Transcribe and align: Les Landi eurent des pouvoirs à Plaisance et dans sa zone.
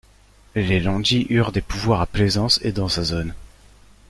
Les 0.55 0.79
Landi 0.79 1.27
eurent 1.29 1.51
des 1.51 1.61
pouvoirs 1.61 2.01
à 2.01 2.07
Plaisance 2.07 2.59
et 2.63 2.71
dans 2.71 2.89
sa 2.89 3.03
zone. 3.03 3.35